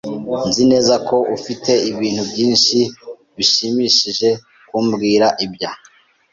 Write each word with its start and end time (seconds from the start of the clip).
Nzi 0.49 0.63
neza 0.71 0.93
ko 1.07 1.17
ufite 1.37 1.71
ibintu 1.91 2.23
byinshi 2.31 2.79
bishimishije 3.37 4.29
kumbwira 4.67 5.27
ibya. 5.45 5.71